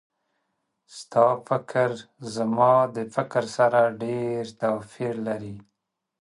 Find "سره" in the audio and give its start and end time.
3.57-3.79